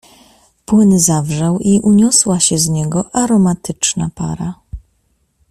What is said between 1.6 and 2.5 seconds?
uniosła